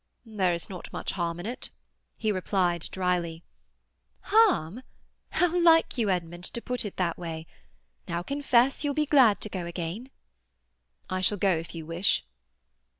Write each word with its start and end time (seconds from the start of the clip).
"There 0.25 0.55
is 0.55 0.67
not 0.67 0.91
much 0.91 1.11
harm 1.11 1.39
in 1.39 1.45
it," 1.45 1.69
he 2.17 2.31
replied 2.31 2.89
dryly. 2.91 3.43
"Harm? 4.21 4.81
How 5.29 5.55
like 5.55 5.95
you, 5.95 6.09
Edmund, 6.09 6.43
to 6.45 6.59
put 6.59 6.85
it 6.85 6.97
that 6.97 7.19
way! 7.19 7.45
Now 8.07 8.23
confess 8.23 8.83
you 8.83 8.89
will 8.89 8.95
be 8.95 9.05
glad 9.05 9.39
to 9.41 9.49
go 9.49 9.67
again." 9.67 10.09
"I 11.07 11.21
shall 11.21 11.37
go 11.37 11.51
if 11.55 11.75
you 11.75 11.85
wish." 11.85 12.25